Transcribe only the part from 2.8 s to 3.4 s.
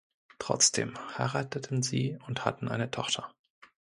Tochter.